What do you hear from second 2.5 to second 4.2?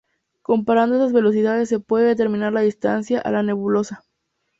la distancia a la nebulosa.